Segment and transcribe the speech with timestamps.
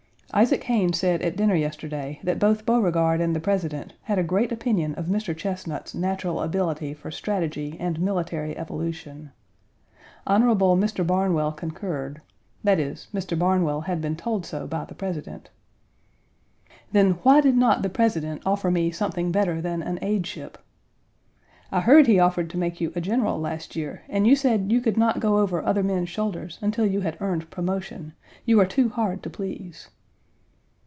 [0.33, 4.49] Isaac Hayne said at dinner yesterday that both Beauregard and the President had a great
[4.53, 5.35] opinion of Mr.
[5.35, 9.31] Chesnut's natural ability for strategy and military evolution.
[10.25, 10.43] Hon.
[10.79, 11.05] Mr.
[11.05, 12.21] Barnwell concurred;
[12.63, 13.37] that is, Mr.
[13.37, 15.49] Barnwell had been told so by the President.
[16.93, 20.55] "Then why did not the President offer me something better than an aideship?"
[21.73, 24.79] "I heard he offered to make you a general last year, and you said you
[24.79, 28.13] could not go over other men's shoulders until you had earned promotion.
[28.45, 29.89] You are too hard to please."